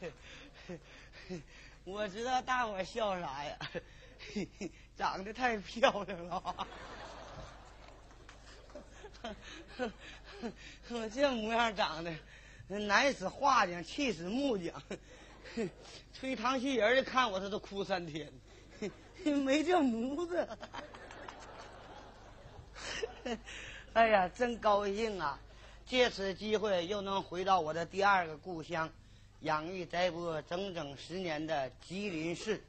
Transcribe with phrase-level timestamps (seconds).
[1.84, 3.58] 我知道大伙笑啥呀，
[4.96, 6.66] 长得太漂亮了。
[10.90, 12.12] 我这模样长得，
[12.68, 14.82] 男使画匠，气死木匠，
[16.12, 18.32] 吹糖稀人的看我他都哭三天，
[19.24, 20.48] 没这模子。
[23.92, 25.38] 哎呀，真高兴啊！
[25.84, 28.88] 借此机会又能回到我的第二个故乡。
[29.42, 32.62] 养育栽播整整十年的吉林市，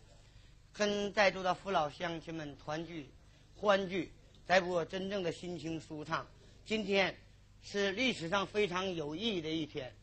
[0.71, 3.09] 跟在座的父老乡亲们团聚
[3.57, 4.09] 欢聚，
[4.47, 6.25] 栽播真正的心情舒畅。
[6.65, 7.13] 今天
[7.61, 9.93] 是历史上非常有意义的一天，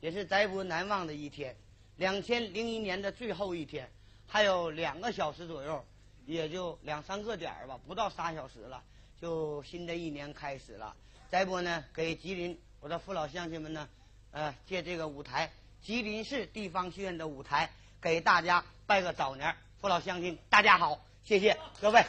[0.00, 1.56] 也是栽播难忘的一天。
[1.96, 3.90] 两千零一年的最后一天，
[4.26, 5.82] 还有两个小时左右，
[6.26, 8.84] 也就两三个点儿吧，不到仨小时了，
[9.18, 10.94] 就新的一年开始了。
[11.30, 13.88] 栽播呢，给吉林我的父老乡亲们呢，
[14.32, 15.50] 呃，借这个舞台。
[15.82, 17.70] 吉林市地方戏院的舞台，
[18.00, 22.04] 给大家拜个早年，父老乡亲，大家好，谢谢各位，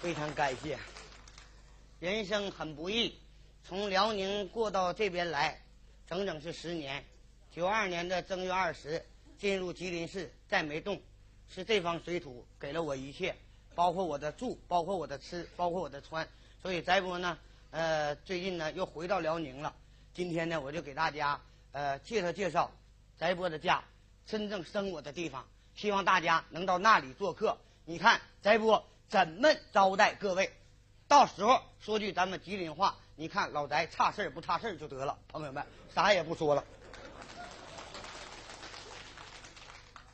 [0.00, 0.78] 非常感谢。
[2.00, 3.18] 人生很不易，
[3.64, 5.60] 从辽宁过到这边来，
[6.08, 7.04] 整整是十年。
[7.50, 9.04] 九二年的正月二十
[9.38, 11.00] 进入吉林市，再没动，
[11.48, 13.34] 是这方水土给了我一切，
[13.74, 16.26] 包括我的住，包括我的吃，包括我的穿。
[16.62, 17.38] 所以翟波呢，
[17.70, 19.74] 呃，最近呢又回到辽宁了。
[20.16, 21.38] 今天呢，我就给大家
[21.72, 22.72] 呃介绍介绍
[23.18, 23.84] 翟波的家，
[24.24, 25.46] 真正生我的地方。
[25.74, 27.58] 希望大家能到那里做客。
[27.84, 30.50] 你看翟波怎么招待各位？
[31.06, 35.18] 到时候说句咱们吉林话，你看老翟差事不差事就得了。
[35.28, 35.62] 朋友们，
[35.94, 36.64] 啥也不说了，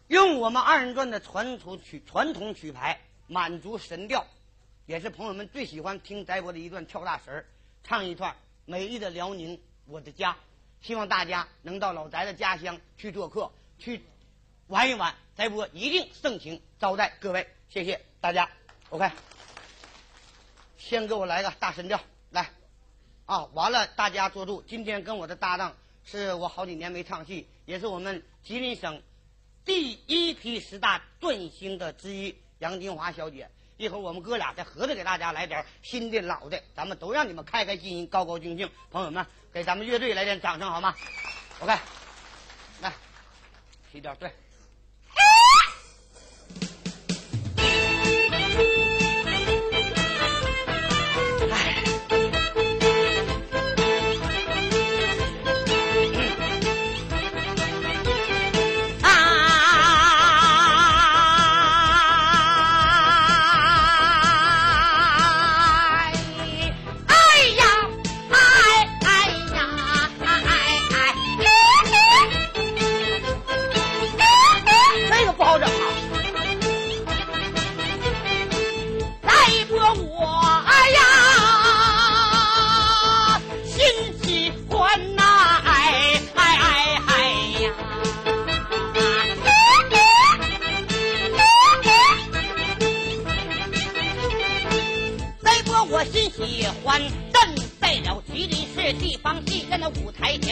[0.08, 4.26] 用我们二人转的传统曲传统曲牌，满族神调，
[4.87, 7.46] 也是朋友们最喜欢听翟波的一段跳大神
[7.84, 8.34] 唱一段
[8.64, 9.60] 美丽的辽宁。
[9.93, 10.39] 我的家，
[10.81, 14.03] 希望大家能到老翟的家乡去做客，去
[14.67, 15.15] 玩一玩。
[15.37, 18.49] 翟波一定盛情招待各位，谢谢大家。
[18.89, 19.11] OK，
[20.79, 22.00] 先给我来个大神调，
[22.31, 22.50] 来
[23.27, 23.44] 啊！
[23.53, 24.62] 完了，大家坐住。
[24.67, 29.03] 今天跟我的搭档是我好几年没唱戏，也是我们吉林省
[29.65, 33.50] 第一批十大断星的之一杨金华小姐。
[33.82, 38.70] 一会儿我们哥俩再合着给大家来点新的老的，咱们都让你们开开心心、高高兴兴。
[38.93, 40.94] 朋友们，给咱们乐队来点掌声好吗
[41.58, 41.76] ？OK，
[42.81, 42.93] 来，
[43.90, 44.32] 提点对。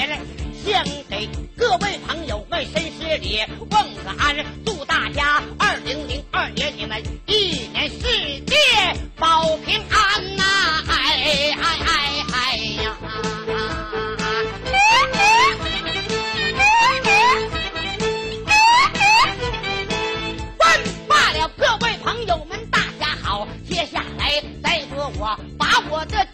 [0.00, 0.18] 舞台前，
[0.64, 8.56] 先给各位朋友们深施礼，问个安，祝大家二零零二年你们一年世界
[9.16, 10.42] 保平安呐！
[10.88, 12.96] 哎哎哎哎呀！
[20.58, 23.46] 问罢了，各位朋友们，大家好。
[23.68, 26.26] 接下来再说我把我的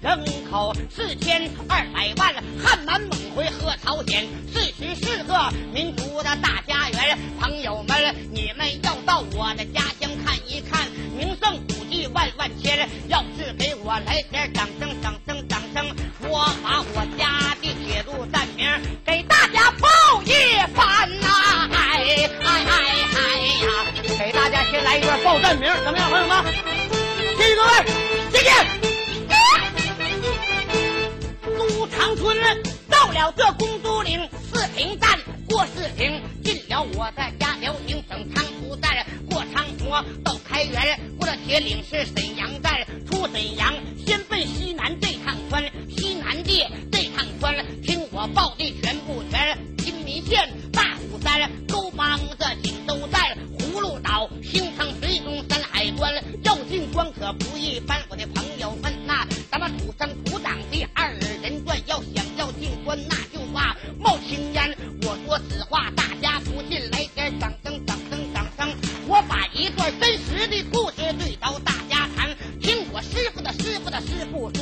[0.00, 7.18] 人口四千二百万，汉满蒙回和朝鲜，四十四个民族的大家园。
[7.40, 12.88] 朋友们，你们要到我的家乡看一看，名胜古迹万万千。
[13.08, 15.86] 要是给我来点掌声，掌声，掌声，
[16.28, 18.68] 我把我家的铁路站名
[19.04, 20.32] 给大家报一
[20.74, 21.68] 番呐！
[21.72, 22.84] 哎哎哎
[23.14, 23.66] 哎呀！
[24.18, 26.44] 给大家先来一段报站名，怎么样，朋友们？
[27.36, 27.86] 谢谢各位，
[28.32, 28.81] 谢谢。
[32.88, 39.90] 到了这公都岭四平站，过四平进了我的家辽宁省昌图站，过昌图
[40.22, 43.74] 到开原，过了铁岭是沈阳站，出沈阳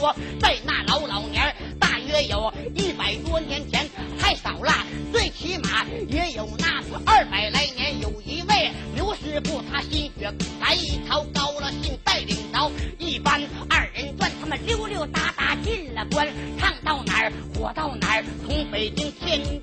[0.01, 3.87] 说，在那老老年大约有一百多年前，
[4.19, 4.73] 太少了，
[5.13, 10.75] 最起码也有那二百来年，有一位刘师傅，他心血来
[11.07, 16.27] 潮高了兴，带领着一班二人转，他们溜溜达达进了关，
[16.59, 19.60] 唱到哪儿火到哪儿，从北京、天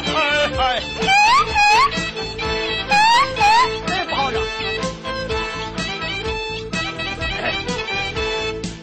[0.00, 0.62] 嘿嘿嘿嘿。
[2.88, 4.40] 哎，不好整。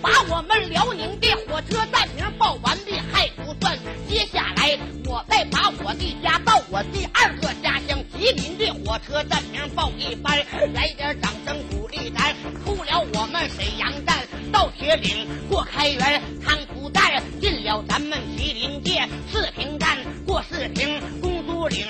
[0.01, 3.77] 把我们辽宁的火车站名报完毕还不算，
[4.09, 12.35] 接下来我再把我的家到我第二个家乡吉林的火车站名报一番，来点掌声鼓励咱。
[12.65, 19.47] 出了我们沈阳站，到铁岭过开原，康图站进了咱们吉林界四，
[21.67, 21.85] 岭。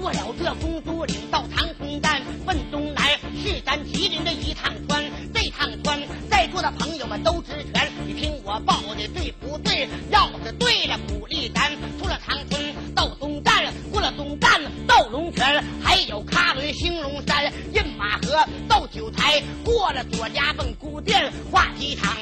[0.00, 3.10] 过了这公都岭到长空站，奔东南
[3.42, 5.04] 是咱吉林的一趟川。
[5.32, 6.00] 这趟川，
[6.30, 7.90] 在座的朋友们都知全。
[8.06, 9.88] 你听我报的对不对？
[10.10, 11.70] 要是对了，鼓励咱。
[11.98, 22.16] 出了长春到东站，过了东站到龙泉，还有喀伦兴隆山、饮马河到九台，过了左家奔古店、话机场、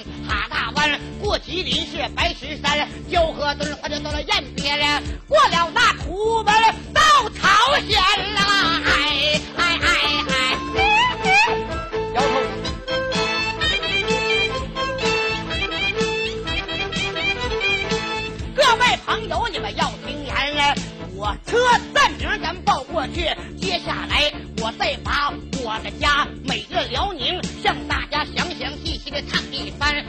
[1.40, 6.54] 吉林市白石山、蛟河墩，或者到了雁别了，过了那图门
[6.92, 7.98] 到朝鲜
[8.34, 8.80] 啦！
[8.84, 9.86] 哎哎哎
[10.28, 10.32] 哎！
[12.14, 12.26] 摇头。
[18.54, 20.74] 各位朋友，你们要听言了，
[21.16, 21.58] 我车
[21.94, 23.28] 暂停咱报过去，
[23.60, 25.32] 接下来我再把
[25.62, 30.04] 我的家，每个辽宁向大家详详细细的唱一番。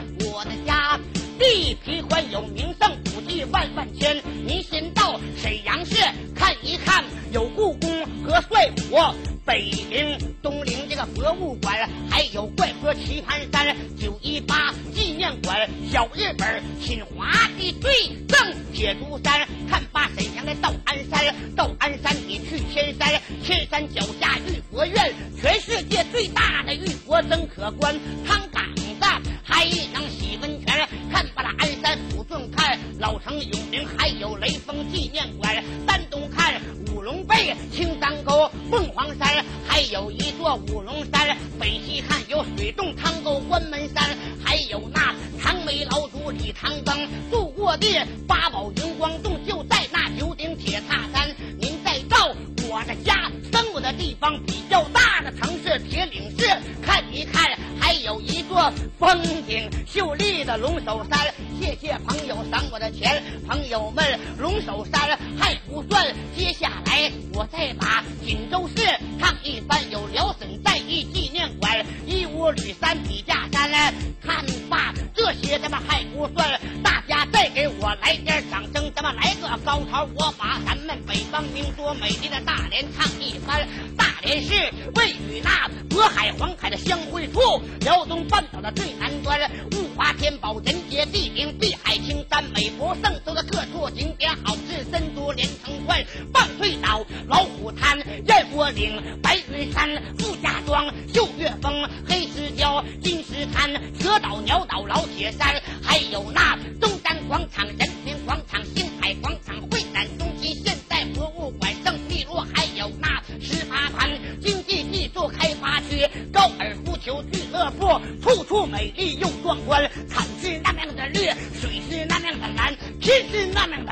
[1.42, 4.16] 地皮宽有名胜，古迹万万千。
[4.46, 5.96] 您先到沈阳市
[6.36, 7.90] 看一看，有故宫
[8.24, 8.96] 和帅府。
[9.44, 17.92] 北陵、东陵这个博物馆，还有怪坡棋盘山、九一八纪念馆、小日本、侵华的罪
[18.28, 18.38] 证
[18.72, 24.06] 铁竹山，看罢沈阳的道安山，道安山你去千山，千山脚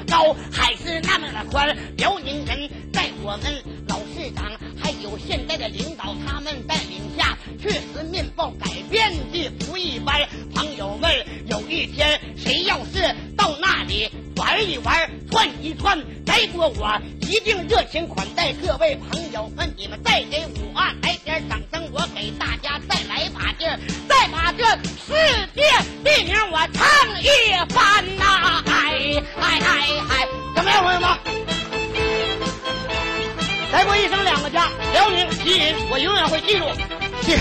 [0.10, 1.76] 高，还是那么的宽。
[1.98, 4.52] 辽宁人在我们老市长
[5.02, 10.28] 有现在的领导他们带领下，确实面貌改变的不一般。
[10.54, 11.10] 朋友们，
[11.48, 19.74] 有一天谁要是到那里玩一玩、串一串，来过我一定热情款待各位朋友们。
[19.78, 23.66] 你们再给武啊来点掌声，我给大家再来把这
[24.08, 24.64] 再把这
[25.08, 25.14] 世
[25.56, 25.62] 界
[26.04, 27.28] 地名我唱一
[27.74, 31.10] 番呐、哎哎哎哎，怎么样，朋友们？
[33.72, 36.66] 再过一生两个家，辽宁吉林，我永远会记住。
[37.22, 37.38] 谢。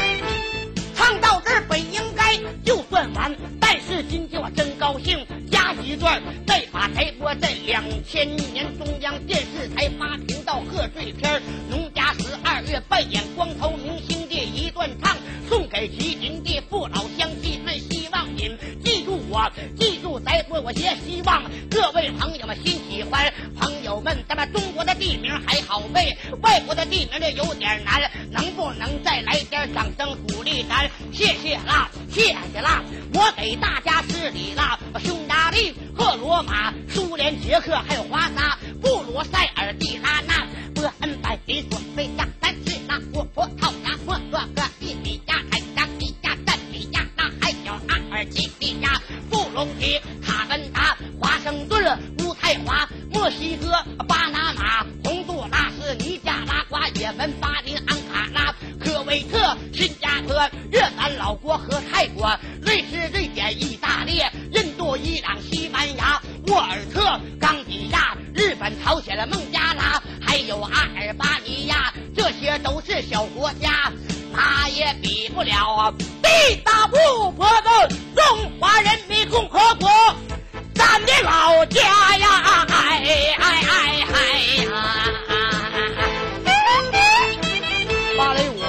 [0.94, 15.16] 唱到这儿本应该就算完，但是今天我真高兴，加一段，再把台播在两千年中央电视台八频道贺岁片儿农家十二月扮演光头明星的一段唱，
[15.48, 18.54] 送给吉林的父老乡亲们，希望您
[19.38, 23.32] 我，记住咱播，我些希望各位朋友们心喜欢。
[23.56, 30.90] 朋友们，咱们中国的地名还好背，外国的地名呢有点难，能不能再来点掌声鼓励咱？
[31.12, 32.82] 谢谢啦，谢谢啦，
[33.14, 34.76] 我给大家施礼啦。
[34.98, 43.42] 匈牙利、赫罗马、苏联、捷克还有华沙、布鲁塞尔、蒂拉纳、波恩、百里索菲亚、丹斯拉夫、葡
[49.58, 53.72] 隆迪、卡芬达、华盛顿、乌太华、墨西哥、
[54.06, 64.22] 巴拿马、洪都拉斯、尼加拉瓜、也门、巴林、安卡拉、科威特、新加坡、越南、老挝和泰国、瑞士、瑞典、意大利、
[64.52, 73.92] 印度、伊朗、西班牙、沃尔特、冈比亚、日本、朝鲜的孟加拉，还有阿尔巴尼亚，这些都是小国家，
[74.38, 75.92] 他也比不了
[76.22, 76.28] 地
[76.64, 78.24] 大物博的中
[78.60, 79.90] 华人民共和国，
[80.76, 82.64] 咱的老家呀！
[82.68, 83.02] 哎
[83.36, 84.14] 哎哎哎
[84.62, 84.70] 呀！
[88.16, 88.62] 芭蕾舞。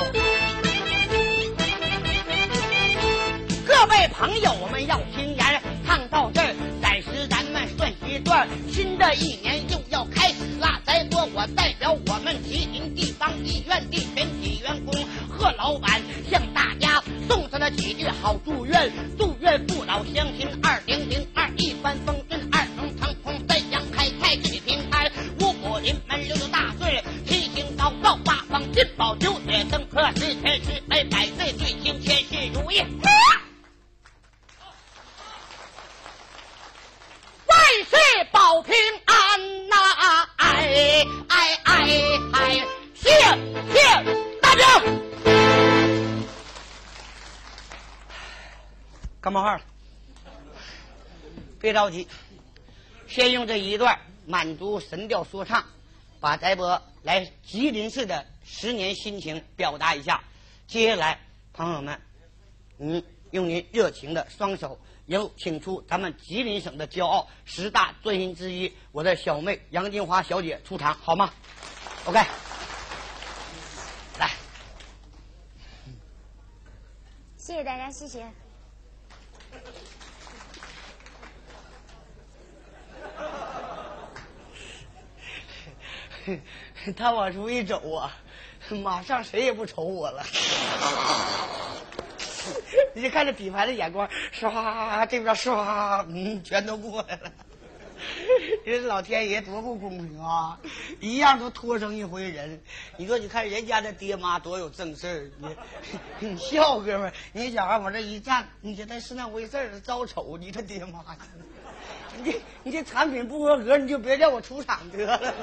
[3.67, 8.49] 各位朋友们要听言，唱到这儿，暂时咱们算一段。
[8.71, 14.95] 新的一年又要开始了，再说我代表我们吉林地方医院的全体员工
[15.39, 32.83] 贺老板，向大家送上了几句好祝愿，祝愿父老乡亲二零零二一帆风顺，二龙腾空，三阳开泰，四季平安，五虎临门，六六大顺，七星高照，八方金宝，九月登科，十全十美，百岁岁青，千事如意。
[37.47, 37.95] 万事
[38.33, 38.75] 保平
[49.21, 49.61] 干冒号了，
[51.59, 52.07] 别着急，
[53.05, 55.65] 先用这一段满族神调说唱，
[56.21, 60.23] 把翟伯来吉林市的十年心情表达一下。
[60.67, 61.19] 接下来，
[61.51, 61.99] 朋友们，
[62.77, 71.33] 嗯，用您热情的双手，有请出咱们吉林省的骄傲十大专心之一，我的小妹杨金华小姐出场，好吗
[72.05, 72.19] ？OK，
[74.17, 74.31] 来，
[77.35, 78.25] 谢谢大家，谢谢。
[86.95, 88.15] 他往出一走啊，
[88.83, 90.23] 马上谁也不瞅我了。
[92.93, 97.31] 你就看这底牌的眼光，唰，这边唰，嗯，全都过来了。
[98.63, 100.57] 人老天爷多不公平啊！
[101.01, 102.61] 一样都托生一回人。
[102.97, 109.79] 你说，你看人家的爹妈多有正事儿，你你笑哥们儿，你小孩往这一站，你觉得是那回事儿？
[109.81, 111.03] 招丑你他爹妈，
[112.21, 115.33] 你这你这产品不合格，你就别叫我出厂得了呗。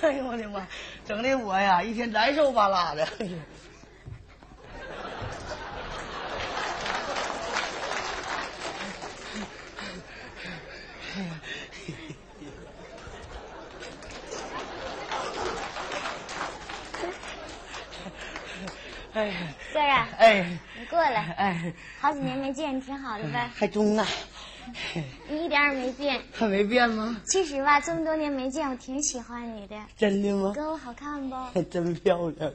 [0.02, 0.66] 哎呦我的妈，
[1.06, 3.06] 整的我呀一天难受巴拉的。
[19.14, 19.32] 哎，
[19.72, 23.48] 哥啊，哎，你过来，哎，好几年没见，你挺好的呗？
[23.54, 24.06] 还中啊？
[25.28, 26.20] 你一点也没变。
[26.32, 27.16] 还没变吗？
[27.26, 29.76] 其实吧，这么多年没见，我挺喜欢你的。
[29.96, 30.52] 真的吗？
[30.54, 31.62] 哥，我好看不？
[31.70, 32.52] 真漂亮啊！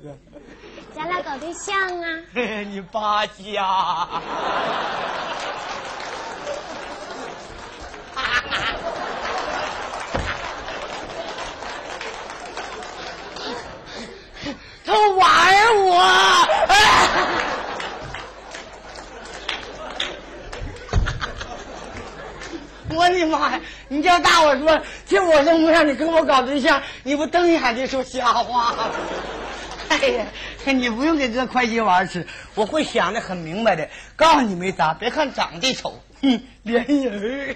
[0.95, 2.07] 咱俩搞对象啊？
[2.69, 4.07] 你扒家。
[14.83, 15.27] 他玩
[15.85, 16.01] 我！
[22.95, 23.59] 我的妈呀！
[23.87, 28.75] 你叫大伙说，就我这模样，你跟我搞对象，你不瞪眼睛说瞎话？
[29.89, 30.25] 哎呀，
[30.65, 32.25] 你不用给这快鸡丸吃，
[32.55, 33.89] 我会想的很明白的。
[34.15, 37.55] 告诉你没啥，别看长得丑，哼，连人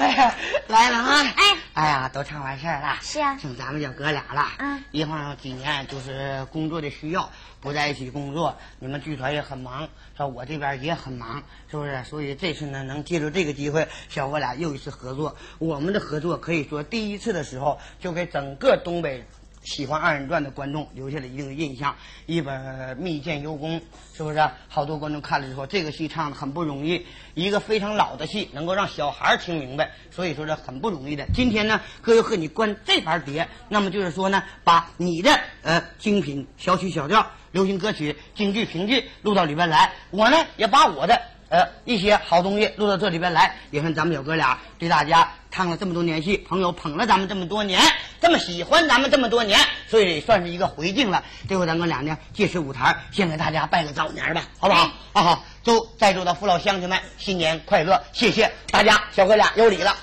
[0.00, 0.34] 哎，
[0.68, 1.20] 来了啊！
[1.36, 4.46] 哎，哎呀，都唱完事儿了，是啊剩咱们小哥俩了。
[4.58, 10.26] 嗯一晃有几年就是工作的需要，不在一起工作，你们剧团也很忙，说？
[10.26, 12.02] 我这边也很忙，是不是？
[12.04, 15.36] 所以这次呢，能借助这个机会，小哥俩又一次合作。
[15.58, 19.26] 我们的合作可以说第一次的时候就给整个东北。
[19.62, 21.94] 喜欢二人转的观众留下了一定的印象，
[22.26, 23.78] 一本《密剑幽宫》，
[24.14, 24.50] 是不是？
[24.68, 31.26] 好多观众看了之后，这个戏唱的很不容易，一个非常老的戏，能够让小孩听明白，所以说这很不容易的。
[31.34, 41.20] 今天呢，哥又和你关这盘碟，那么就是说呢，把你的呃精品小曲小调、流行歌曲、京剧评剧录到里边来，我呢也把我的
[41.50, 47.80] 呃一些好东西录到这里边来，也算咱们小哥俩对大家唱了这么多年戏，朋友捧了咱们这么多年，
[48.20, 49.58] 这么喜欢咱们这么多年，
[49.88, 51.24] 所以算是一个回敬了。
[51.48, 54.90] 这回咱哥俩呢，借此舞台，先给大家拜个早年吧，好不好？
[55.12, 58.00] 啊好，祝在座的父老乡亲们新年快乐！
[58.12, 59.94] 谢谢大家，小哥俩有礼了。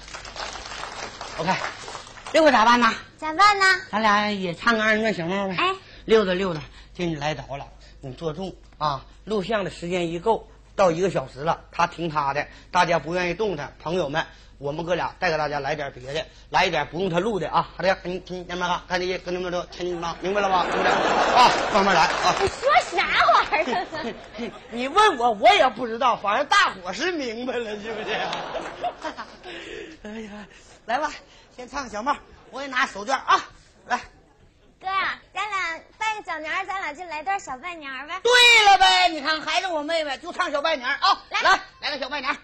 [1.37, 1.49] OK，
[2.33, 2.93] 这回咋办呢？
[3.17, 3.65] 咋办呢？
[3.89, 5.55] 咱俩也唱个二人转小帽呗。
[5.57, 6.59] 哎，溜达溜达。
[6.93, 7.65] 今天来早了，
[8.01, 9.05] 你坐重啊！
[9.23, 14.23] 录像的时间一够，到一个小时了，他听他的，大家不愿意动弹，朋友们，
[14.59, 17.67] 我们哥俩再给大家来点别的，来一点不用他录的啊！
[17.75, 18.79] 好的，听听见没有？
[18.87, 20.15] 看这些，跟你们都听吗？
[20.21, 20.59] 明白了吧？
[21.35, 22.35] 啊，慢慢来啊！
[22.39, 24.51] 你说啥玩意儿？
[24.69, 28.15] 你问我，我也不知道，反正大伙是明白了，是不是？
[30.07, 30.31] 哎呀，
[30.85, 31.11] 来吧，
[31.55, 32.15] 先唱个小帽，
[32.51, 33.43] 我给你拿手绢啊，
[33.87, 33.99] 来。
[34.79, 38.19] 哥啊，咱俩拜个早年儿，咱俩就来段小拜年儿呗。
[38.23, 38.31] 对
[38.65, 41.23] 了呗，你看还是我妹妹，就唱小拜年啊！
[41.29, 42.35] 来来来个小拜年。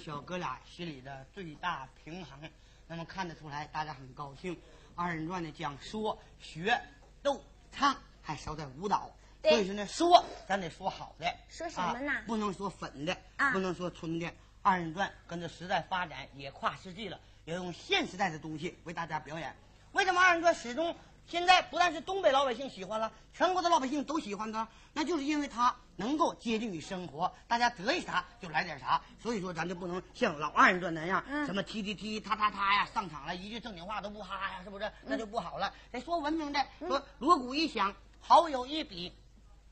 [0.00, 2.50] 小哥俩心里的最大平衡。
[2.88, 4.58] 那么看得出来，大家很高兴。
[4.96, 6.76] 二人转呢，讲说学
[7.22, 9.10] 逗唱，还少点舞蹈。
[9.42, 14.30] 所以说呢，说咱得说好的，说什么呢啊不能说粉的，啊不能说纯的。
[14.62, 19.54] 二人转跟着时代发展，也跨世纪了，要用现时代的东西为大家表演。
[19.92, 20.94] 为什么二人转始终
[21.30, 24.66] 现在不但是东北老百姓喜欢了，全国的老百姓都喜欢它？
[24.92, 29.00] 那就是因为它能够接近于生活，大家得意啥就来点啥。
[29.22, 34.90] 所以说，咱就不能像老二人转那样，嗯什么踢踢踢、踏踏踏呀，上场了一句正经话都不哈呀，是不是？
[35.04, 35.72] 那就不好了。
[35.92, 39.16] 得说文明的，说锣鼓一响，好友一比。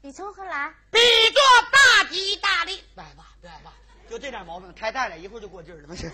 [0.01, 0.73] 你从何来？
[0.93, 0.99] 比
[1.33, 1.41] 作
[1.73, 2.81] 大吉大利。
[2.95, 3.73] 来吧，来吧，
[4.09, 6.13] 就这点毛病，太带了，一会儿就过劲儿了，没事。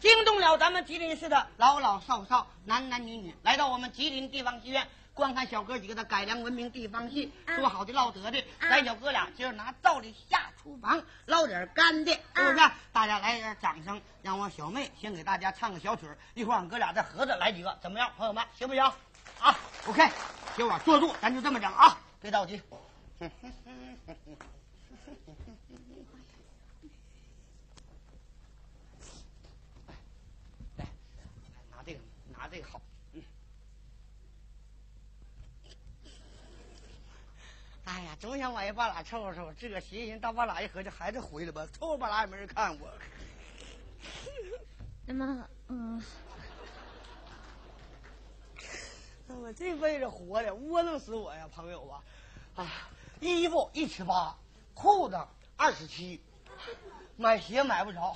[0.00, 12.70] 惊动了咱们吉林市的老老少少、男男女女，来到我们吉林地方戏院观看小哥几个的改良文明地方戏，啊说好的唠得的，啊咱小哥俩今儿拿道理下厨房捞点干的，是不是？
[12.92, 18.82] 大家来点掌声，让我小妹先给大家唱个小曲儿，一会儿俺哥俩再合着来几个，怎么样，朋友们，行不行？
[19.38, 19.54] 啊
[19.86, 20.10] ，OK，
[20.56, 22.60] 小婉坐住，咱就这么整啊，别着急。
[30.76, 30.86] 来，
[31.70, 32.00] 拿这个，
[32.36, 32.80] 拿这个好。
[33.14, 33.22] 嗯。
[37.90, 42.88] 哎呀，总想往一巴拉凑合凑合，自个儿寻思到巴拉一合计，还是回来吧，凑合巴拉也没人看我。
[45.04, 46.00] 那么，嗯，
[49.26, 52.04] 我这辈子活的窝囊死我呀，朋友啊！
[52.54, 54.38] 啊，衣服一尺八，
[54.72, 55.18] 裤子
[55.56, 56.20] 二十七，
[57.16, 58.12] 买鞋买不着，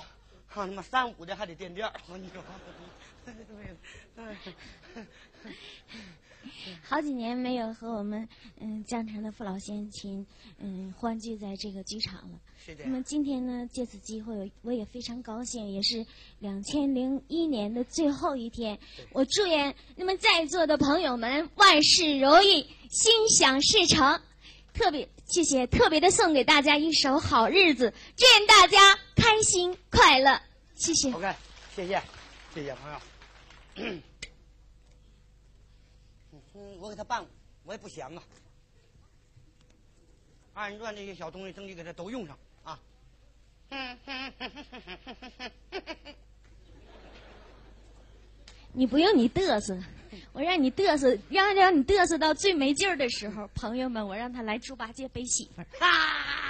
[0.47, 1.93] 哈他妈三五的还得垫垫儿。
[2.07, 2.41] 我跟你说，
[6.81, 8.27] 好几年没有和我们
[8.59, 10.25] 嗯江城的父老乡亲
[10.59, 12.39] 嗯欢聚在这个剧场了。
[12.65, 16.05] 是的那么今天呢，借此机会，我也非常高兴，也是
[16.39, 18.79] 两千零一年的最后一天。
[19.11, 24.19] 我祝愿那么在座的朋友们万事如意，心想事成。
[24.73, 30.41] 特别谢谢，特别的送给大家一首《好日子》，祝愿大家开心快乐。
[30.75, 31.13] 谢谢。
[31.13, 31.33] OK，
[31.75, 32.01] 谢谢，
[32.53, 34.01] 谢谢朋友。
[36.75, 37.25] 嗯，我给他办，
[37.63, 38.23] 我也不闲啊。
[40.53, 42.79] 二人转这些小东西，争取给他都用上啊。
[48.73, 49.77] 你不用你嘚瑟，
[50.33, 55.67] 我让你嘚瑟，让让你嘚瑟到最没劲儿的时候，朋友们，我让他来猪八戒背媳妇儿。
[55.79, 56.44] 啊！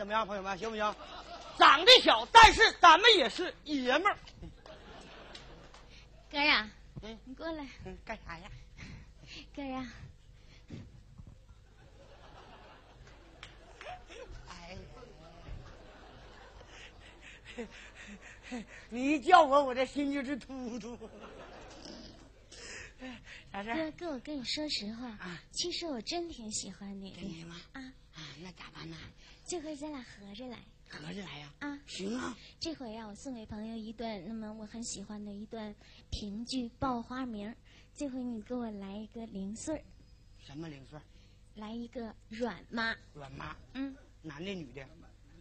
[0.00, 0.96] 怎么样，朋友们，行不行？
[1.58, 4.16] 长得小，但是咱们也是爷们儿。
[6.30, 6.70] 哥呀啊，
[7.02, 8.50] 嗯你过来，嗯，干啥呀？
[9.54, 9.86] 哥呀
[14.48, 14.78] 啊，哎，
[18.88, 20.98] 你一叫我，我这心就是突突。
[23.52, 23.76] 啥事儿？
[23.76, 27.92] 哥哥，我跟你说实话啊，其实我真挺喜欢你真的吗的啊。
[29.50, 30.56] 这回咱俩合着来
[30.88, 31.52] 合着来呀？
[31.58, 31.76] 啊！
[31.84, 32.36] 行啊。
[32.60, 35.74] 这回呀我送给朋友一段，那么我很喜欢的一段
[36.08, 37.50] 评剧《报花名》。
[37.92, 39.82] 这回你给我来一个零碎儿，
[40.38, 41.02] 什么零碎儿？
[41.56, 44.86] 来一个软妈，软妈，嗯，男的女的？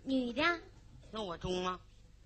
[0.04, 0.60] 女的
[1.12, 1.80] 那我中吗？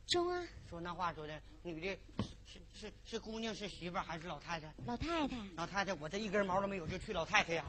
[0.08, 2.00] 中啊，说那话说的，女的
[2.46, 4.74] 是是是姑娘是媳妇还是老太太？
[4.86, 7.65] 老太太，老太太，我这一根毛都没有，就去老太太呀。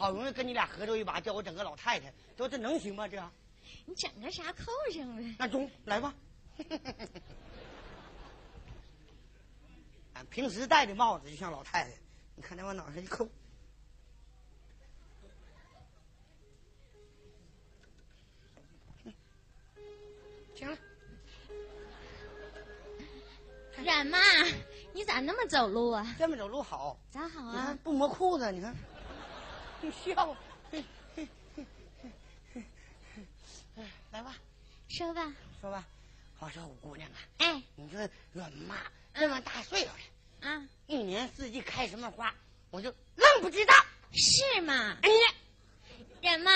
[0.00, 3.06] 好容易跟你俩合作一把，叫我整个老太太，说这能行吗？
[3.06, 3.22] 这
[3.84, 5.34] 你整个啥扣上呗？
[5.38, 6.14] 那中来吧。
[10.14, 11.90] 俺 平时戴的帽子就像老太太，
[12.34, 13.28] 你看那往脑上一扣。
[20.54, 20.76] 行了，
[23.84, 24.18] 冉妈，
[24.92, 26.16] 你咋那么走路啊？
[26.18, 26.98] 这么走路好。
[27.10, 27.78] 咋好你看啊？
[27.82, 28.78] 不磨裤子，你看，你
[29.90, 30.36] 笑，
[34.12, 34.34] 来吧，
[34.88, 35.84] 说吧，说吧，
[36.40, 37.62] 我说五姑娘啊，哎。
[37.76, 38.76] 你说阮妈
[39.14, 42.34] 这么大岁数了，啊，一年四季开什么花，
[42.70, 43.74] 我就愣不知道。
[44.12, 44.96] 是吗？
[45.02, 45.34] 哎呀，
[46.20, 46.50] 软妈，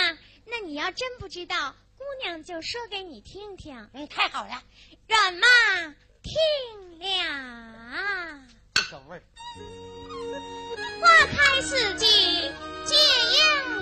[0.44, 3.88] 那你要真不知道，姑娘就说给你听听。
[3.92, 4.62] 嗯，太好了，
[5.06, 5.46] 软妈
[6.22, 6.34] 听
[6.98, 9.22] 了，这小味儿，
[11.00, 12.06] 花开四季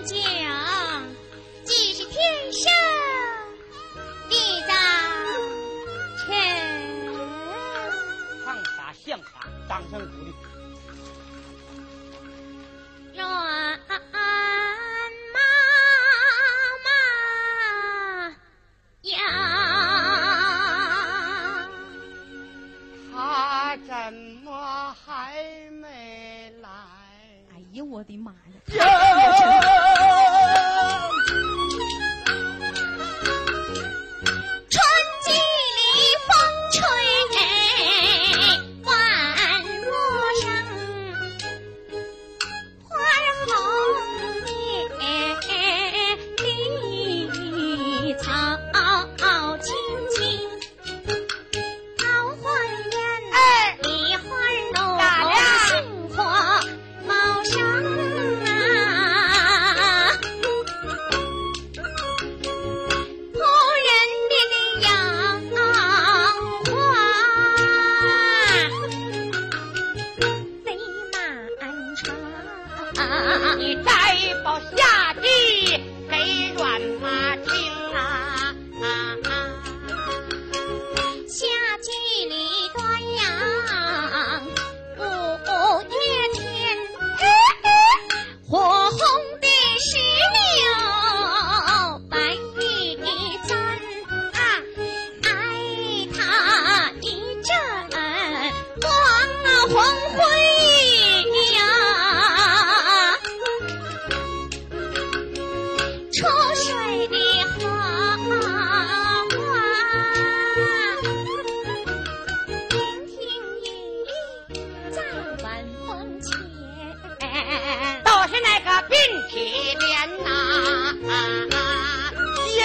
[0.05, 0.25] 皆应景，
[1.65, 2.73] 既是天生
[4.29, 4.35] 地
[4.67, 4.75] 早
[6.19, 6.27] 晨。
[8.45, 9.25] 唱啥像啥，
[9.69, 10.29] 掌声鼓励。
[13.15, 13.23] 软
[15.33, 15.39] 妈
[16.83, 16.87] 妈
[19.03, 19.15] 呀，
[23.13, 23.93] 他怎
[24.43, 26.69] 么还没来？
[27.53, 28.33] 哎呀，我的妈！
[28.75, 28.82] 呀！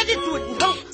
[0.07, 0.86] 的准头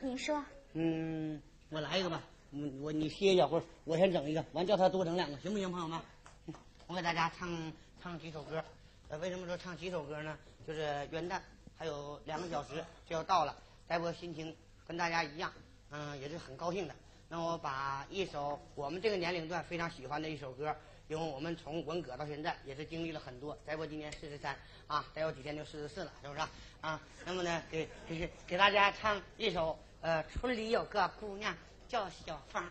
[0.00, 2.22] 你说，嗯，我来一个吧。
[2.50, 6.00] 我，我你歇一小会儿，我先整一个，完叫他多整两个，行不行，朋友们？
[6.46, 6.54] 嗯
[6.86, 8.62] 我给大家唱唱几首歌。
[9.08, 10.38] 呃，为什么说唱几首歌呢？
[10.66, 10.80] 就是
[11.10, 11.40] 元旦
[11.76, 13.56] 还有两个小时就要到了，
[13.88, 14.54] 待会心情
[14.86, 15.52] 跟大家一样，
[15.90, 16.94] 嗯、也是很高兴的。
[17.28, 20.76] 那我把一首我们这个年龄段非常喜欢的一首歌，
[21.08, 23.56] 因为我们从文革到现在也是经历了很多。
[23.66, 26.50] 再过今年四十三啊，再有几天就四十四了，是不是啊？
[26.80, 31.54] 啊，那么呢，给给给大家唱一首呃，村里有个姑娘
[31.88, 32.68] 叫小芳，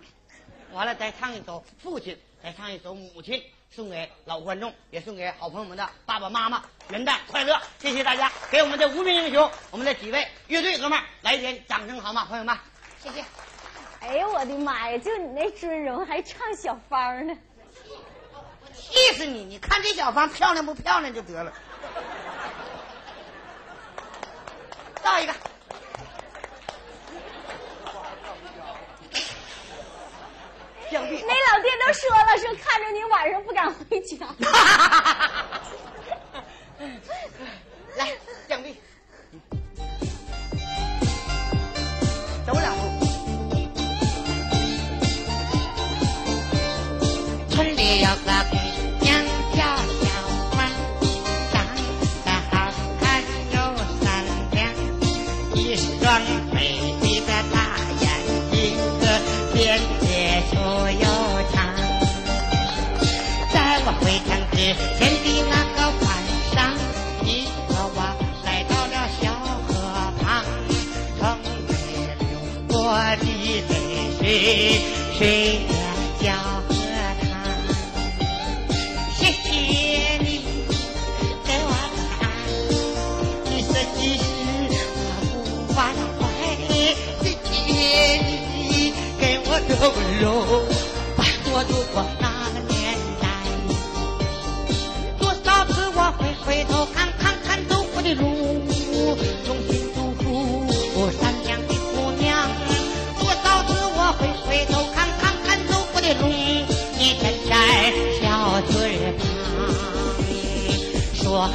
[0.72, 7.60] 完了再唱一首父亲，再唱一首母亲，送给老观众，也送给好朋友们的爸爸妈妈，元旦快乐！
[7.80, 12.26] 谢谢大家，给我们的无名英雄，我们的几位乐队哥们儿来一点掌声好吗？
[12.26, 12.58] 朋友们，
[13.02, 13.24] 谢谢。
[14.02, 14.98] 哎呦我的妈呀！
[15.00, 17.36] 就你那尊容还唱小芳呢？
[18.92, 19.44] 气死你！
[19.44, 21.52] 你看这小芳漂亮不漂亮就得了。
[25.02, 25.34] 倒一个。
[30.92, 31.26] 降低。
[31.28, 34.18] 那老爹都说了，说看着你晚上不敢回家。
[37.98, 38.12] 来，
[38.48, 38.80] 奖励。
[42.46, 42.82] 走两步。
[47.50, 48.32] 村里有个
[59.66, 60.06] 辫子
[60.52, 60.54] 粗
[60.92, 61.06] 又
[61.52, 61.58] 长。
[63.52, 64.56] 在我回城之
[64.96, 66.08] 前的那个晚
[66.54, 66.56] 上，
[67.24, 67.28] 你
[67.68, 68.00] 和我
[68.46, 69.24] 来到了小
[69.66, 69.74] 河
[70.22, 70.24] 旁，
[71.18, 71.20] 从
[71.68, 71.74] 没
[72.22, 72.22] 流
[72.68, 72.74] 过
[73.18, 73.82] 的泪
[74.20, 75.20] 水，水
[89.68, 90.26] 的温柔，
[91.18, 92.76] 伴我度过那个年
[93.20, 93.24] 代。
[95.18, 98.24] 多少次我会回头看看看走过的路，
[99.46, 100.24] 衷心祝福
[101.20, 102.26] 善良的姑娘。
[103.20, 106.24] 多少次我会回头看看看走过的路，
[106.98, 107.52] 你站在
[108.22, 108.24] 小
[108.70, 108.74] 村
[109.18, 109.22] 旁，
[111.16, 111.50] 说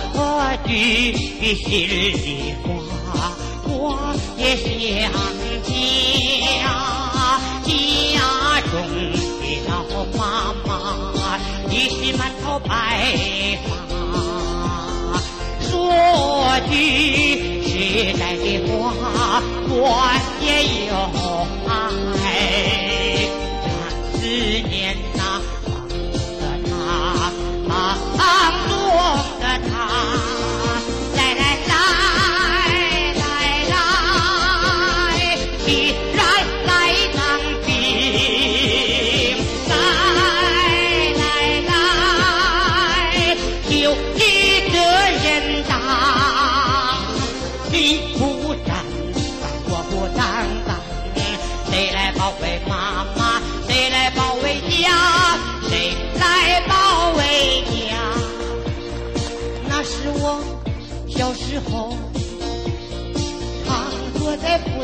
[0.66, 0.70] 句
[1.54, 3.32] 心里话，
[3.64, 3.68] 我
[4.36, 5.10] 也想。
[5.62, 6.69] 家
[11.82, 12.68] 你是满头白
[13.64, 13.70] 发，
[15.62, 15.72] 说
[16.68, 16.74] 句
[17.64, 17.72] 实
[18.18, 19.72] 在的话，我
[20.42, 20.46] 也
[20.88, 20.92] 有
[22.06, 22.12] 爱。
[24.12, 24.18] 思
[24.68, 24.70] 念
[25.16, 25.18] 那
[25.64, 26.68] 放的他，
[28.18, 28.20] 放
[28.68, 28.70] 纵
[29.40, 29.72] 的他，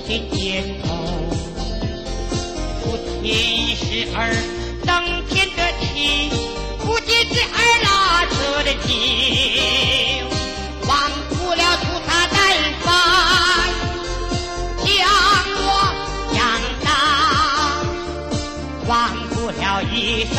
[0.08, 0.86] 的街头
[2.84, 4.30] 不听时而
[4.86, 4.88] 登
[5.28, 6.30] 天的梯
[6.78, 10.24] 不听时而拉车的情
[10.86, 12.36] 忘不了粗茶淡
[12.84, 12.86] 饭
[14.84, 14.86] 将
[15.66, 15.68] 我
[16.36, 16.40] 养
[16.84, 16.86] 大
[18.86, 18.94] 忘
[19.30, 19.94] 不了一
[20.26, 20.36] 声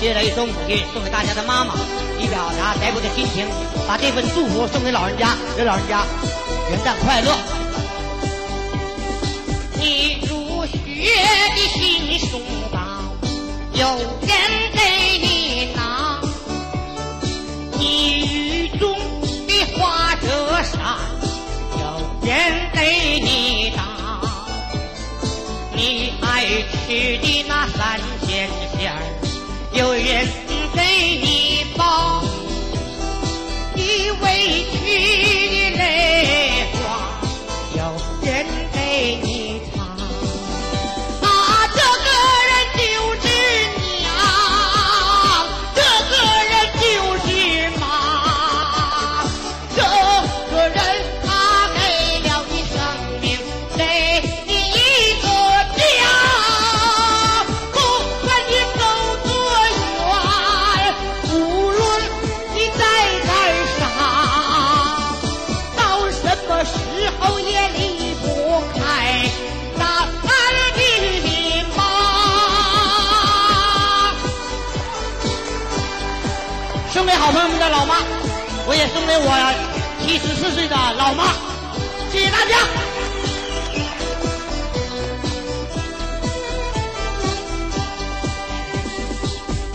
[0.00, 1.74] 接着一首母亲送给大家的妈妈，
[2.20, 3.46] 以表达翟国的心情。
[3.86, 6.04] 把这份祝福送给老人家，给老人家
[6.70, 7.34] 元旦快乐。
[9.80, 12.40] 你入学的新书
[12.72, 12.78] 包，
[13.72, 13.86] 有
[14.22, 14.30] 人
[14.72, 14.78] 给
[15.20, 16.20] 你拿；
[17.76, 18.96] 你雨中
[19.48, 20.98] 的花折扇，
[21.72, 21.82] 有
[22.24, 23.82] 人给你打。
[25.74, 26.44] 你爱
[26.86, 29.00] 吃的那三鲜馅儿，
[29.72, 30.28] 有人
[30.74, 30.82] 给
[31.22, 32.22] 你包。
[33.74, 33.82] 你
[34.22, 34.26] 委
[34.72, 34.76] 屈
[35.70, 35.84] 的泪
[36.74, 36.78] 花，
[37.76, 37.80] 有
[38.26, 38.28] 人
[38.72, 38.76] 给
[39.22, 39.27] 你
[77.78, 77.94] 老妈，
[78.66, 79.30] 我也送给我
[80.02, 81.32] 七十四岁的老妈，
[82.10, 82.58] 谢谢大家。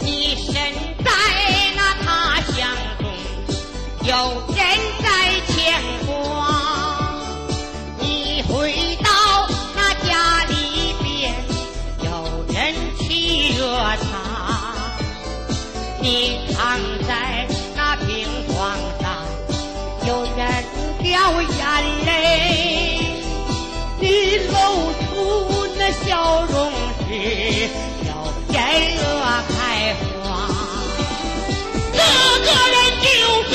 [0.01, 0.53] 你身
[1.01, 1.11] 在
[1.77, 2.67] 那他乡
[2.99, 3.07] 中，
[4.03, 4.11] 有
[4.53, 4.59] 人
[5.01, 5.07] 在
[5.47, 6.11] 牵挂；
[8.01, 9.07] 你回到
[9.77, 11.33] 那家里边，
[12.01, 12.11] 有
[12.53, 13.63] 人沏热
[13.95, 14.11] 茶。
[16.01, 16.77] 你躺
[21.13, 21.47] 掉眼
[22.07, 22.09] 泪。
[23.99, 24.05] 你
[24.49, 24.53] 露
[24.97, 26.55] 出那笑容
[27.07, 27.69] 时，
[28.01, 28.09] 有
[28.51, 28.57] 人
[28.97, 29.01] 乐
[29.47, 29.55] 开
[30.01, 30.09] 花。
[31.93, 31.99] 这
[32.43, 33.05] 个人就
[33.43, 33.53] 是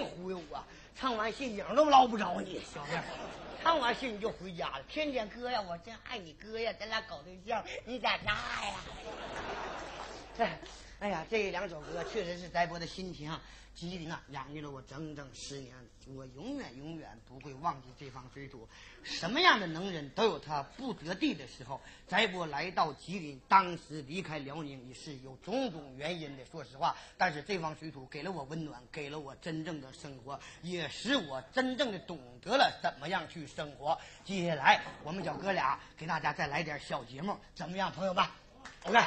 [0.00, 0.64] 净忽悠我！
[0.98, 3.02] 唱完戏影都捞不着你，小妹！
[3.62, 8.74] 唱完戏你就回家了，天天哥呀，我真爱你哥呀，咱俩搞对象，你在那呀？
[11.00, 13.40] 哎，呀，这两首歌确实是翟波的心情啊。
[13.72, 15.74] 吉林啊，养育了我整整十年，
[16.08, 18.68] 我永远永远不会忘记这方水土。
[19.02, 21.80] 什么样的能人都有他不得地的时候。
[22.08, 26.94] 翟波来到吉林，当时离开辽宁也是有种种原因的，说实话。
[27.16, 33.98] 但是这方水土给了我温暖，给了我真正的生活，也使我真正的懂得了怎么样去生活。
[34.24, 38.22] 接下来，我们小哥俩给大家再来点小节目，怎么样，朋友们
[38.84, 38.98] ？OK，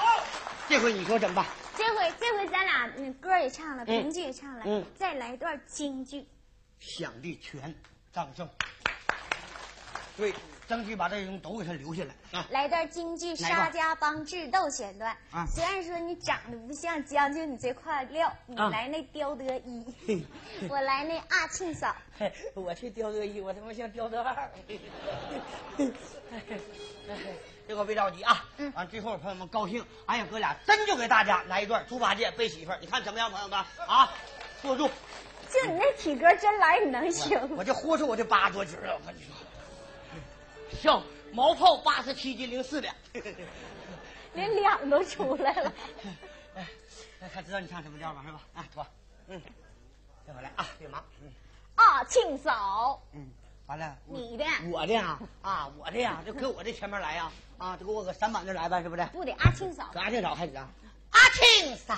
[0.70, 1.46] 这回你说怎么办？
[1.76, 6.28] 这回这回咱俩那歌也唱了，评剧也唱了，嗯再来段京剧。
[6.80, 7.74] 响的全，
[8.12, 8.48] 掌声。
[10.16, 10.32] 对，
[10.68, 12.46] 争取把这种都给他留下来啊！
[12.52, 15.12] 来段京剧《沙家浜智斗》选段。
[15.32, 20.24] 啊虽然说你长得不像将就你这块料，你啊来那刁德一，
[20.70, 21.96] 我来那阿庆嫂。
[22.20, 24.52] 嘿我去刁德一，我他妈像刁德二。
[27.74, 33.58] 这个别着急啊，嗯完最后朋友们高兴，俺小哥俩真就给大家来一段猪八戒背媳妇儿，你看怎么样，朋友们
[33.88, 34.14] 啊？
[34.62, 34.88] 坐住，
[35.50, 39.34] 就你那体格真来，你能行我我这豁出我这八十多斤了，我跟你说，
[40.84, 41.02] 像
[41.32, 42.94] 毛炮八十七斤零四两。
[44.36, 45.74] 连两都出来了。
[46.56, 46.68] 哎，
[47.20, 48.22] 那他知道你唱什么调吗？
[48.24, 48.40] 是吧？
[48.54, 48.86] 啊，妥，
[49.30, 49.42] 嗯，
[50.28, 51.32] 这回来啊，别忙，嗯
[51.74, 53.32] 啊庆嫂，嗯，
[53.66, 59.06] 完了，你的我的呀，啊，我的呀，就搁我这前面来呀，啊，就给我搁三板那来呗，是不是？
[59.14, 60.00] 不得阿庆嫂搁。
[60.00, 60.70] 阿庆嫂开始啊，
[61.12, 61.96] 阿庆嫂，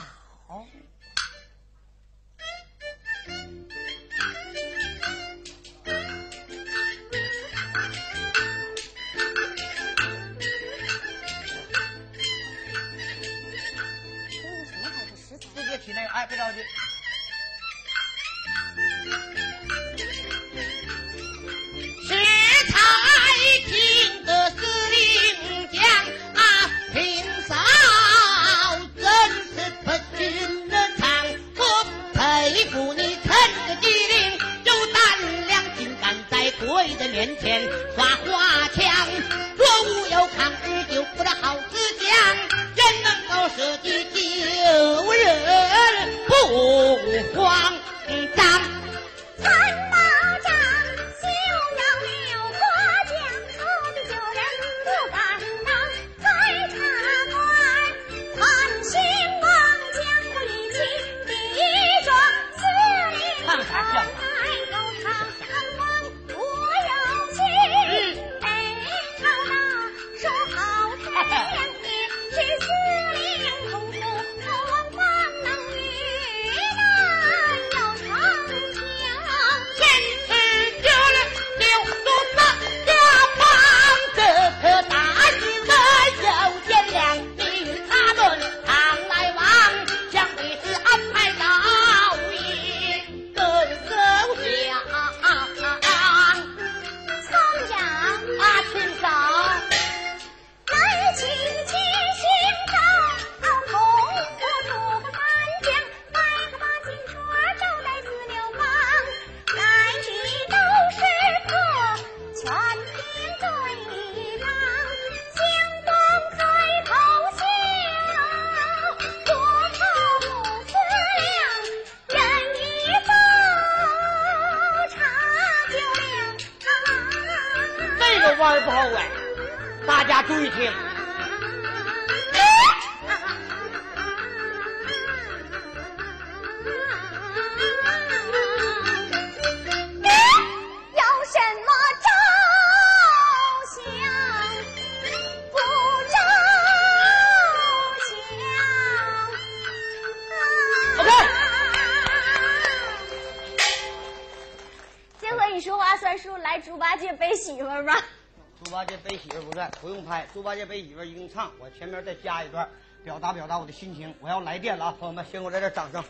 [159.85, 160.25] 不用拍。
[160.33, 162.67] 猪八戒背媳妇儿一定唱，我前面再加一段，
[163.03, 164.11] 表达表达我的心情。
[164.19, 166.03] 我要来电了啊，朋友们，先给我来点掌声。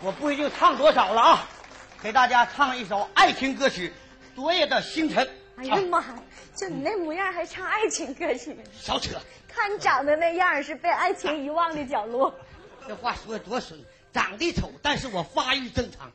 [0.00, 1.48] 我不一定唱多少了啊，
[2.02, 3.88] 给大家唱一首爱情歌曲
[4.34, 5.26] 《昨夜的星辰》。
[5.56, 6.14] 哎呀妈呀，
[6.56, 8.56] 就你那模样还唱爱情歌曲？
[8.72, 12.34] 少扯，看你长得那样是被爱情遗忘的角落。
[12.88, 13.78] 这话说的多损，
[14.10, 16.10] 长得丑，但是我发育正常。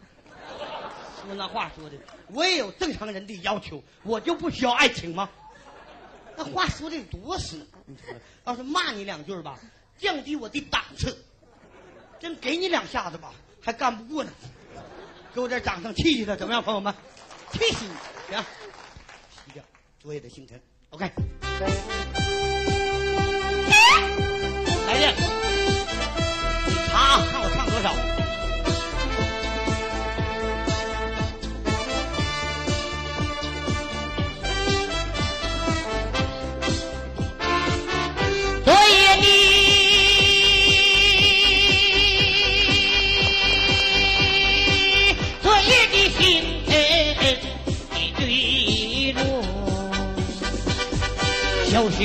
[1.28, 1.95] 说那话说的，
[2.34, 5.30] 我也有正常人的要求，我就不需要爱情吗？
[6.38, 8.13] 那话说的多死，你说
[8.45, 9.59] 要是骂你两句吧，
[9.97, 11.17] 降低我的档次，
[12.19, 14.31] 真给你两下子吧，还干不过呢。
[15.33, 16.93] 给我点掌声，气气他，怎么样，朋友们？
[17.51, 17.91] 气死你！
[18.33, 18.43] 行，
[19.33, 19.63] 洗掉
[19.99, 20.61] 昨夜的星辰。
[20.91, 21.11] OK，
[24.88, 25.45] 来电。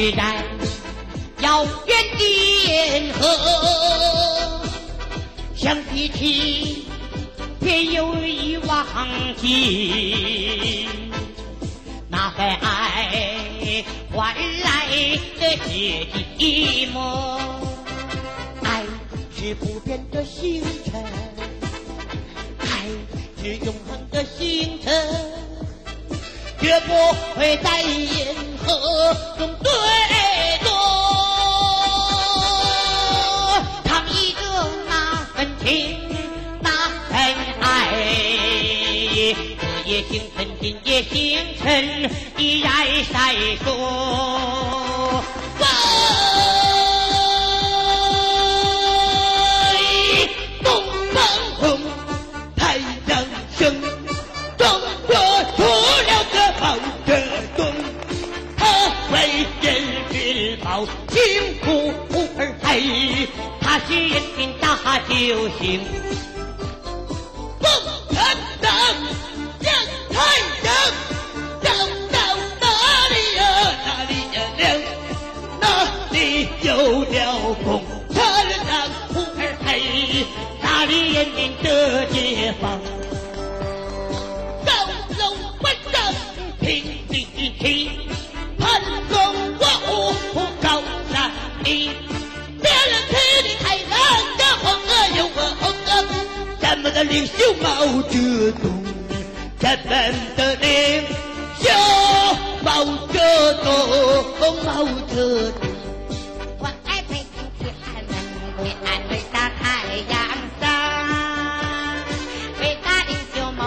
[0.01, 0.43] 就是在
[1.43, 2.25] 遥远的
[2.65, 4.63] 银河，
[5.55, 6.87] 想提起
[7.61, 8.87] 便有一忘
[9.37, 10.89] 记。
[12.09, 14.87] 那份爱换来
[15.39, 15.69] 的是
[16.39, 17.39] 寂寞，
[18.63, 18.83] 爱
[19.39, 21.05] 是不变的星辰，
[22.59, 22.87] 爱
[23.43, 24.95] 是永恒的星辰，
[26.59, 26.95] 绝不
[27.39, 27.83] 会在
[28.79, 29.71] 歌中坠
[30.65, 30.69] 落。
[33.85, 34.41] 唱一个
[34.89, 34.93] 那
[35.35, 35.69] 份情，
[36.63, 36.71] 那
[37.09, 37.13] 份
[37.61, 37.65] 爱。
[39.59, 41.65] 昨夜星辰，今夜星辰
[42.37, 42.71] 依然
[43.05, 43.67] 闪烁。
[65.21, 66.10] 大救
[99.59, 99.91] 咱们
[100.37, 100.67] 的领
[101.61, 101.71] 袖
[102.63, 103.19] 毛泽
[103.63, 103.67] 东，
[104.49, 104.69] 咱们的领就毛泽东，毛
[105.09, 105.15] 泽
[105.53, 105.61] 东。
[106.59, 108.13] 我爱北京天安门，
[108.65, 109.63] 也爱伟大太
[110.09, 110.13] 阳
[110.61, 110.63] 山。
[112.61, 113.61] 伟大领袖毛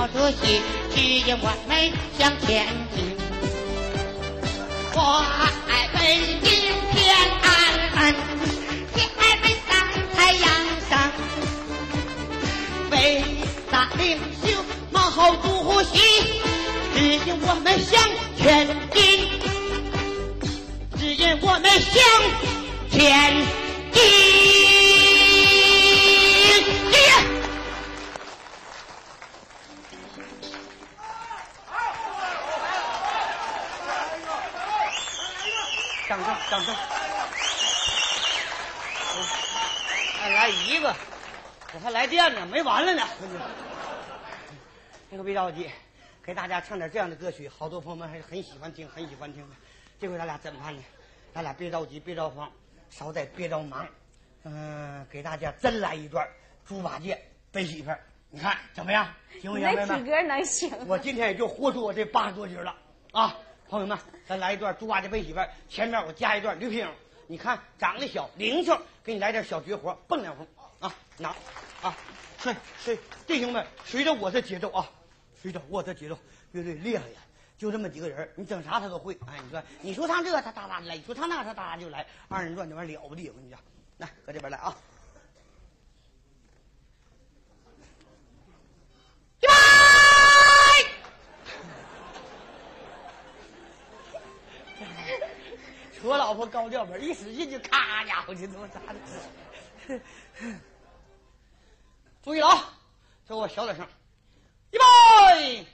[15.14, 15.99] 袖毛主席
[16.95, 18.01] 指引我们向
[18.36, 19.30] 前进，
[20.97, 22.01] 指引我们向
[22.89, 22.99] 前
[23.91, 24.01] 进。
[36.09, 36.76] 掌声，掌声！
[40.20, 40.95] 再来一个，
[41.74, 43.03] 我还来电呢，没完了呢。
[45.24, 45.70] 那个别着急，
[46.22, 49.56] 给大家唱点这样的歌曲，好多朋友们还是很喜欢听，很喜欢听的。
[49.98, 50.84] 这回咱俩怎么办呢？
[51.34, 52.52] 咱俩别着急，别着慌，
[52.90, 53.88] 少在别着忙。
[54.44, 56.28] 嗯、给大家真来一段
[56.66, 57.18] 猪八戒
[57.54, 59.08] 背媳妇儿，你看怎么样？
[59.42, 60.88] 行不行，体格能行？
[60.88, 62.76] 我今天也就豁出我这八十多斤了
[63.14, 63.38] 啊！
[63.70, 63.98] 朋友们，
[64.28, 66.94] 咱来一段猪八戒背媳妇儿，前面我加一段驴皮影，
[67.28, 70.46] 你看长得小灵巧，给你来点小绝活，蹦两蹦
[70.82, 70.94] 啊！
[71.18, 71.34] 拿
[71.82, 71.96] 啊，
[72.40, 74.92] 睡睡，弟兄们，随着我的节奏啊，
[75.44, 76.18] 随着我的节奏，
[76.54, 77.20] 乐队厉害呀！
[77.58, 79.14] 就这么几个人，你整啥他都会。
[79.28, 83.60] 哎，你说你说唱这个他哒哒来，你说唱那个他哒哒就来，二人转这玩意了不得，我跟你讲。
[83.98, 84.74] 来，搁这边来啊！
[89.41, 89.52] 预备！
[96.04, 98.80] 我老婆高调门一使劲就咔家伙就他妈咋
[99.89, 100.00] 的？
[102.24, 102.74] 注意了啊！
[103.28, 103.86] 这我小点声，
[104.74, 105.66] 预备！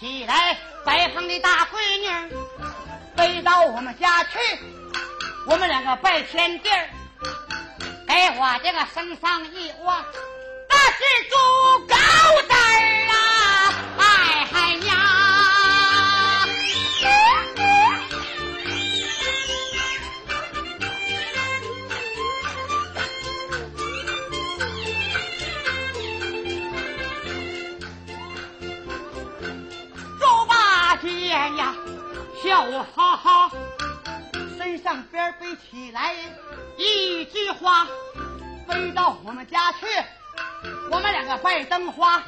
[0.00, 2.30] 起来白胖的大闺女儿，
[3.14, 4.38] 背到我们家去，
[5.46, 6.88] 我们两个拜天地儿，
[8.08, 10.04] 给我这个身上一窝，
[10.70, 11.36] 那是猪
[11.86, 11.94] 羔
[12.46, 13.29] 子儿啊！
[32.50, 33.48] 笑哈哈，
[34.58, 36.12] 身上边背起来
[36.76, 37.86] 一枝花，
[38.66, 39.86] 飞到我们家去，
[40.90, 42.20] 我们两个拜灯花，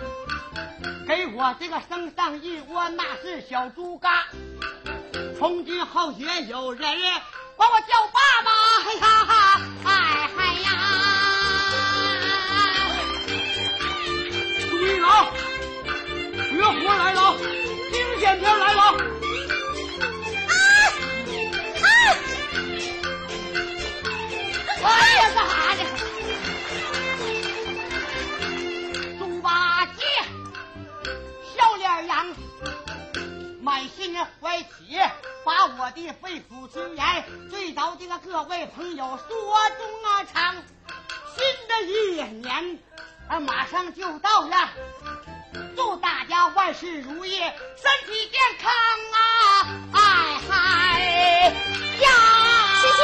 [1.08, 4.28] 给我这个身上一窝那是小猪嘎。
[5.40, 6.80] 从今后也有人
[7.56, 8.52] 管我叫爸爸，
[8.84, 10.70] 嘿哈哈，哎嗨呀！
[14.70, 15.32] 注意了啊！
[16.48, 17.36] 绝活来了，
[17.90, 18.94] 惊险片来了
[33.82, 34.96] 满心怀喜，
[35.44, 40.54] 把我的肺腑之言对着这个各位朋友说中啊长。
[41.34, 42.78] 新的一年
[43.28, 44.68] 啊，马上就到了，
[45.74, 48.70] 祝大家万事如意，身体健康
[49.14, 49.66] 啊！
[49.94, 50.00] 哎
[50.48, 51.00] 嗨
[52.02, 52.08] 呀！
[52.82, 53.02] 谢谢，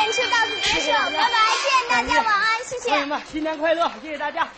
[0.00, 3.06] 演出到此结束，拜拜，谢谢大家，晚安，谢谢朋友。
[3.06, 3.88] 们，新年快乐！
[4.02, 4.48] 谢谢大家。